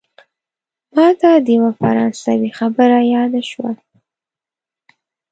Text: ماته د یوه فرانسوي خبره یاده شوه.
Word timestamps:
ماته 0.95 1.29
د 1.45 1.47
یوه 1.57 1.71
فرانسوي 1.79 2.49
خبره 2.59 2.97
یاده 3.15 3.41
شوه. 3.49 3.71